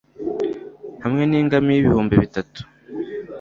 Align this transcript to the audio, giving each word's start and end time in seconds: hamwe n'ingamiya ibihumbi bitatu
hamwe 1.03 1.23
n'ingamiya 1.25 1.79
ibihumbi 1.81 2.13
bitatu 2.23 2.61